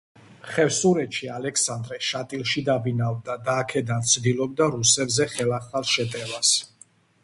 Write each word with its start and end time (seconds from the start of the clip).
ხევსურეთში 0.53 1.29
ალექსანდრე 1.33 1.99
შატილში 2.07 2.65
დაბინავდა 2.71 3.37
და 3.51 3.61
აქედან 3.67 4.11
ცდილობდა 4.15 4.73
რუსებზე 4.79 5.33
ხელახალ 5.37 5.91
შეტევას. 5.97 6.61